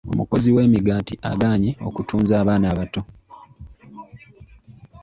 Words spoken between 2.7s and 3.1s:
abato.